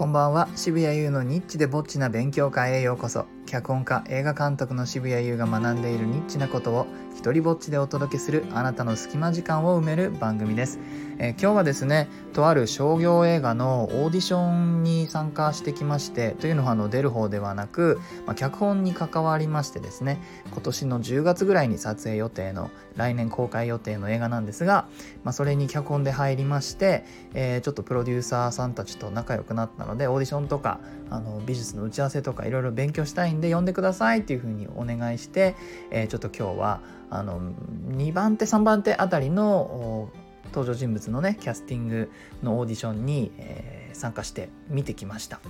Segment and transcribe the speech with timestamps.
[0.00, 0.48] こんばんは。
[0.56, 3.26] 渋谷優のニッチでぼっちな勉強会へようこそ。
[3.50, 10.78] 脚本家映画監督の渋谷優が学んでいるニッチなことを一人ぼっちでお届けするあなたの隙間時間を埋める番組です、
[11.18, 20.22] えー、今日はですねとある商業映画のオーディションに参加してきましてというのはあの出る方ではなく、まあ、脚本に関わりましてですね
[20.52, 24.88] 今年の10月ぐらいに撮影予定の来年公開予定の映画なんですが、
[25.24, 27.04] まあ、それに脚本で入りまして、
[27.34, 35.54] えー、ちょっとプロデューサーさんたちと仲良くなったのでオーディションとかあの美術の打ち合わせとかいろいろ勉強したいんで呼んでくださいっていうふうにお願いして、
[35.90, 36.80] えー、ちょっと今日は
[37.10, 37.40] あの
[37.88, 40.10] 2番手3番手あたりの
[40.52, 42.10] 登場人物のねキャスティング
[42.42, 45.40] のオーディションに、えー、参加して見てきました。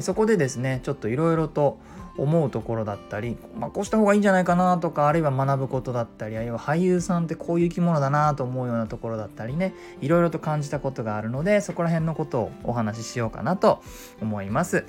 [0.00, 1.78] そこでですねちょっといろいろと
[2.16, 13.82] 思うところだったり、まあ、こうした方がいいんじゃないかなとかあるいは学ぶことだったりあるいは俳優さんってこういう生き物だなと思うようなところだったりねいろいろと感じたことがあるのでそこら辺のことをお話ししようかなと
[14.20, 14.84] 思います。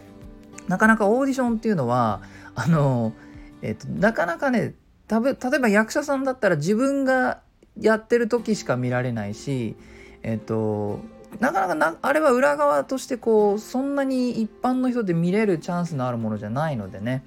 [0.68, 2.22] なかなかオーディションっていうのは
[2.56, 3.14] あの、
[3.62, 4.74] えっと、なかなかね
[5.08, 7.42] たぶ例えば役者さんだったら自分が
[7.80, 9.76] やってる時しか見られないし
[10.24, 11.00] えっと
[11.40, 17.26] なかなかなあれは裏側としてこうそんなに一般の人で見れるチャンスのあるものじゃないのでね、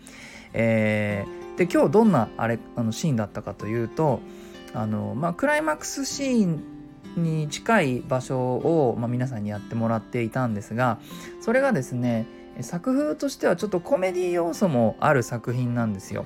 [0.55, 4.20] えー、で今日どんなあれあのシーンだったかというと
[4.75, 6.62] あの、まあ、クライマックスシーン
[7.17, 10.98] に近い場所を、まあ、皆さんにやってもらっていたんですが
[11.41, 12.27] それがですね
[12.62, 16.25] 作風としてはちょっとコメディ要素もある作品なんですよ。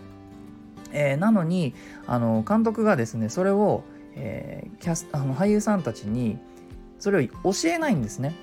[0.92, 1.74] えー、なのに
[2.06, 3.82] あの監督がですねそれを、
[4.14, 6.38] えー、キャスあの俳優さんたちに
[6.98, 8.34] それを教えないんですね。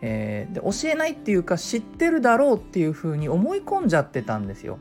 [0.00, 4.78] えー、で教えないっていうか知ってるだろうっていうふうに思い込んじゃってたんですよ。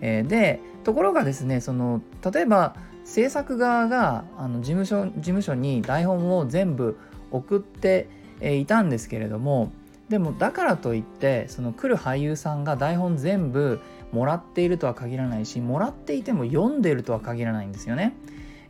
[0.00, 2.02] えー、でところがですねその
[2.32, 6.98] 例えば制作側があの事務所事務所に台本を全部
[7.30, 8.08] 送って
[8.40, 9.72] いたんですけれども
[10.08, 13.80] でもだからといってその来る俳優さんが台本全部
[14.12, 18.14] もらっているとは限らないしもらっていても読んでいるとは限らないんですよね。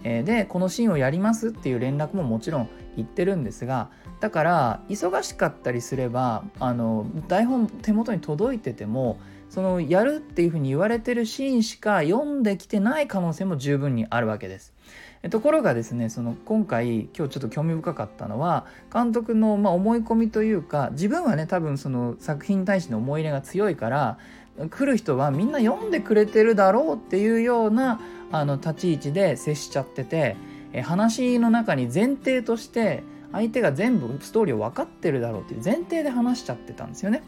[0.04, 9.18] え、でこのシーンをやりますっていう連絡ももちろん言ってるんですがだから忙しかったりすればあの台本手元に届いてても
[9.48, 14.74] そのやるっていうふうに言われてるシーンしか読んできてない可能性も十分にあるわけです。
[15.30, 24.18] ところがですねその今回今日ちょっと興味深かったのは監督のま思い込みというか自分はね多分その作品に対しての思い入れが強いから
[24.70, 28.00] 来る人はみんな読んでくれてるだろうっていうような
[28.32, 30.36] あの立ち位置で接しちゃってて
[30.82, 33.02] 話の中に前提として
[33.32, 37.22] 相手が全部ストーリーを分かってるだろうっていう前提で話しちゃってたんですよね。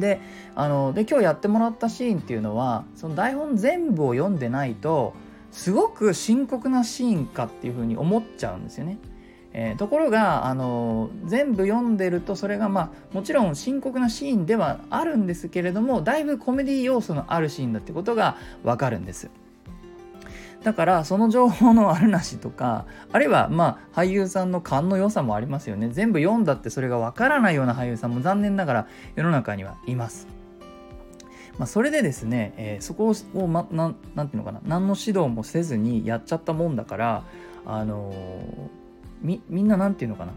[0.00, 0.20] で
[0.54, 5.14] あので今日やってもらったシーンっていうのはその台本全部を読んでないと
[5.50, 8.98] すごく深刻なシーンかっていうふうに思っちゃうんですよね。
[9.54, 19.30] えー、ところがあの全部読んでるとそれがまあもちろん深刻なシーンではあるんですけれどもだいぶコメディ要素のあるシーンだってことがわかるんです。
[20.62, 30.26] だからその情報のあるなしとかあるいはまあ俳優さんの勘の良さもありますよね全部読んだってそれがわからないような俳優さんも残念ながら世の中にはいます。
[31.58, 37.24] まあ、それでですね、えー、そこを、ま、ななんていうのかな何の指導もせずにやっちゃったもんだから
[37.66, 38.16] あのー、
[39.22, 40.32] みみんな何て言うのかな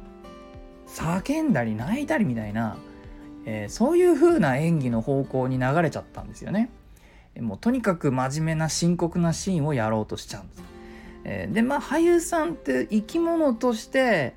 [0.88, 2.76] 叫んだり泣いたりみたいな、
[3.46, 6.72] えー、そういう風な演技の方向に流れちゃったんですよね。
[7.40, 10.64] もうとにかく真面目な深刻なシーンをやろうとしちゃうんです。
[11.24, 14.34] えー、でまあ俳優さんって生き物として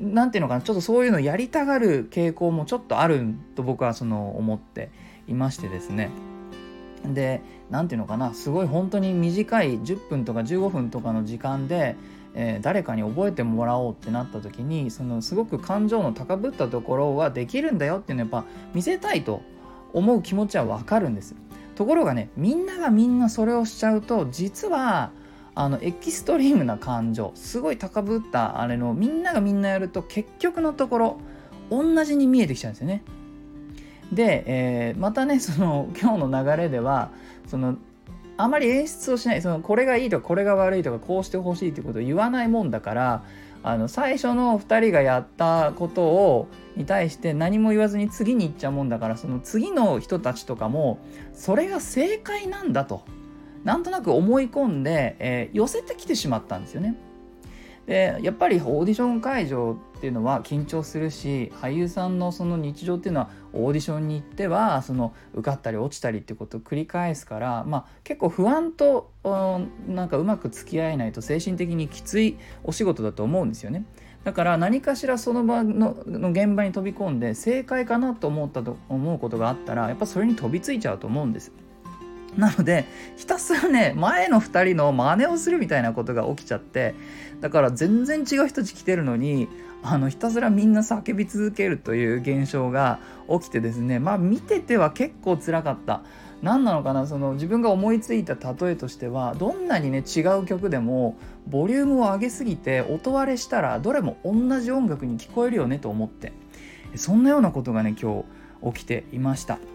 [0.00, 4.90] 何て言うのかなちょっとそういうのやりたがる傾向もちょっとあると僕はその思って
[5.28, 6.10] いましてですね
[7.04, 11.96] で何て言うのかなすごい本当に短い10分とか15分とかの時間で、
[12.34, 19.42] えー、誰かに覚えてもらおうってなった時にそのすごく感情の高ぶったところはできるんだよっていうのはやっぱ見せたいと
[19.92, 21.34] 思う気持ちはわかるんです。
[21.74, 25.10] ところがねみんながみんなそれをしちゃうと実は
[25.54, 31.20] あのエキストリームな感情すごい高ぶったあれのみんながみんなやると結局のところ
[31.70, 33.02] 同じに見えてきちゃうんですよね。
[34.12, 37.10] で、えー、またねその 今日の流れでは
[37.46, 37.76] その
[38.36, 43.22] あまり演出をしないそのこれがいいとかこれが悪いとかこうしてほしいってことを言わないもんだから
[43.62, 50.98] あの最初の2人がやったことをに対して何も言わずに次に行っちゃうもんだからその次の人たちとかも
[51.32, 53.04] それが正解なんだと
[53.64, 56.96] なんとなく思い込んで、えー、寄せてきてしまったんですよね。
[57.86, 69.10] でやっぱりオーディション会場っていうのは緊張するし俳優さんのその日常っていうのはオーディションに行ってはその受かったり落ちたりっていうことを繰り返すから、まあ、結構不安と
[69.88, 73.84] なんかうまく付き合えないと精神的にきついお仕事だと思うんですよね。
[74.24, 81.50] だから何かしらその場のの現場に飛び込んで正解かなと思ったと思うことがあったらやっぱそれに飛びついちゃうと思うんです
[82.36, 82.86] なので
[83.16, 86.94] ひたすらね前の2人の真似をするみたいなことが起きちゃって
[87.40, 89.48] だから全然違う人たち来てるのに
[89.82, 96.02] あのひたすらみんな叫び続けるという現象が起きてですねまあ見てては結構辛かった
[96.40, 106.32] 何なのかなその自分が思いついた例えとしてはどんなにね違う曲でもボリュームを上げすぎて音割れしたらどれも同じ音楽に聞こえるよねと思って
[106.96, 108.24] そんなようなことがね今
[108.62, 109.71] 日起きていました。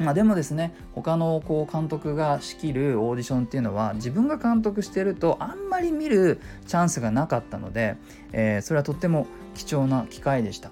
[0.00, 7.96] まあ、でもですね他のこう監督が仕切るオーディションっていうのは自分が監督してるとあんまり見るチャンスがなかったので、
[8.32, 10.70] えー、それはとっても貴重な機会でした。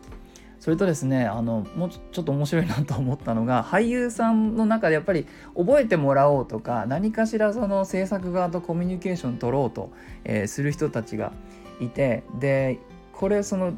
[0.60, 5.26] それとですねあのもうちょっと面白いなと思ったのが俳優さんの中でやっぱり
[5.56, 9.92] 覚えてもらおうとか何かしらその制作側とコミュニケーション取ろうと、
[10.24, 11.32] えー、する人たちが
[11.80, 12.80] いてで
[13.12, 13.72] これその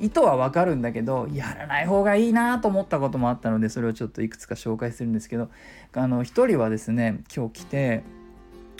[0.00, 5.50] 意図はわかるんだけどやらない方がいいなと思ったこともあったのでそれをちょっといくつか紹介するんですけど
[5.92, 8.02] あの一人はですね今日来て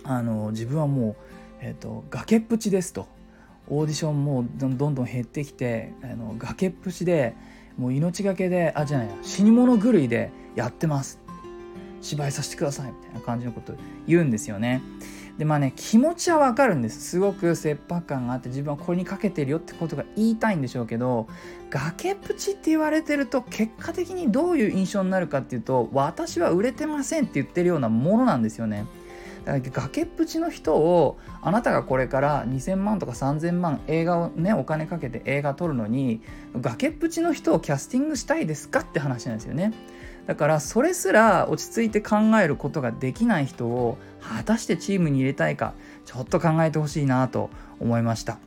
[0.04, 1.16] あの自分はもう、
[1.60, 3.06] えーと、崖っぷちですと
[3.68, 7.34] オーディションもどんどん減ってきてあの崖っぷちで
[7.76, 11.20] もう命がけであじゃない死に物狂いでやってます
[12.00, 13.74] 芝居させてくださいみたいな感じのこと
[14.06, 14.82] 言うんですよね。
[15.38, 21.28] でまあね気持ちはわかるんですすごく切迫感があって自分はこれにかけてるよってことが言いたいんでしょうけど
[21.70, 28.86] 崖っぷちって言われてると結果的にどういう印象になるかっていうと私は売れてませんって言ってるようなものなんですよね。
[29.44, 36.20] だから崖っぷちの人をあなたがこれから2000万とか3000万映画をねお金かけて映画撮るのに
[36.60, 39.72] 崖っぷちの人をキャスティングしたいですかって話なんですよね。
[40.28, 45.72] だからそれすら落ち着いて考えることができない人を果たしてチームに入れたいか
[46.04, 47.48] ちょっと考えてほしいなと
[47.80, 48.38] 思いました。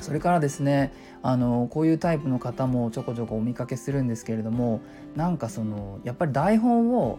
[0.00, 4.80] それからですねあのこういうタイプの方もちょこちょこお見かけするんですけれども
[5.14, 7.18] なんかそのやっぱり台本を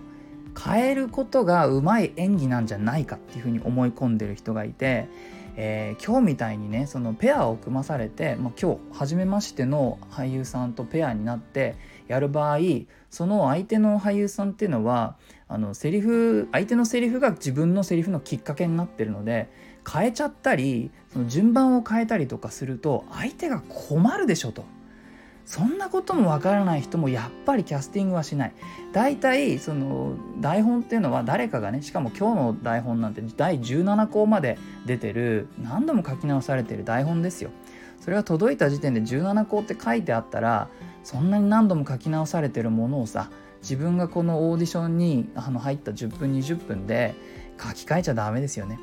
[0.60, 5.08] 変えることがうまい演技なんじゃないかっていうふうに思い込んでる人がいて、
[5.57, 11.75] えー、今日みたいにねそのペアを組まされて、まあ、今日初めましての俳優さんとペアになって
[12.07, 12.60] やる場合
[13.10, 15.16] その相手の俳優さんっていうのは
[15.48, 19.50] あのセリフ相手のセリフが自分のセリフのきっかけになってるので
[19.90, 24.66] 変えちゃったりその順番を変えたりとかすると相手が困るでしょと。
[25.45, 28.53] そんなこともわからない人もやっぱりキャスティングはしない。
[28.92, 37.51] 大体その台本っていうのは誰かがねしかも今日の台本なんて第17項まで出てる何度も書き直されてる台本ですよ。
[38.01, 40.68] それが届いた時点で17項って書いてあったら
[41.03, 43.30] そんなに何度も書き直されてるものをさ
[43.62, 47.15] 自分がこのオーディションにあの入った10分20分で
[47.59, 48.80] 書き換えちゃダメですよね。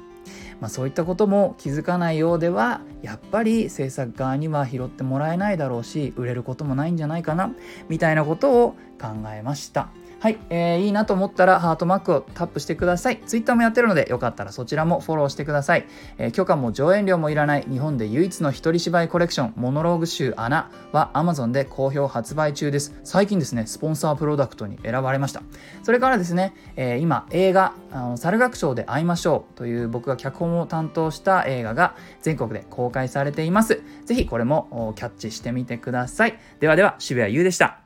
[0.60, 7.52] まあ、そういったことも気づかないようではやっぱり制作側には拾ってもらえないだろうし売れることもないんじゃないかな
[7.88, 8.70] みたいなことを
[9.00, 9.88] 考えました。
[10.22, 13.20] はい、えー、いいなと思ったらハートマークをタップしてください。
[13.26, 15.86] Twitter もやってるのでよかったらそちらもフォローしてください。
[16.16, 22.94] えー、許可も上演料もいらない日本で唯一の一人芝居コレクションモノローグ集穴は Amazon で好評発売中です。
[23.02, 25.42] 最近ですね、スポンサープロダクトに選ばれました。
[25.82, 33.82] それからですね、えー、今映画あの猿楽章で会いましょうという僕が脚本を担当した映画が全国で公開されています。
[34.04, 36.38] ぜひこれもキャッチしてみてください。
[36.60, 37.81] ではでは渋谷優でした。